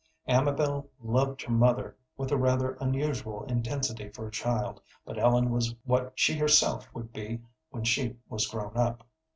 Amabel 0.27 0.89
loved 1.03 1.43
her 1.43 1.51
mother 1.51 1.95
with 2.17 2.31
a 2.31 2.35
rather 2.35 2.73
unusual 2.81 3.43
intensity 3.43 4.09
for 4.09 4.25
a 4.27 4.31
child, 4.31 4.81
but 5.05 5.19
Ellen 5.19 5.51
was 5.51 5.75
what 5.85 6.13
she 6.15 6.35
herself 6.39 6.89
would 6.95 7.13
be 7.13 7.39
when 7.69 7.83
she 7.83 8.15
was 8.27 8.47
grown 8.47 8.75
up. 8.75 9.03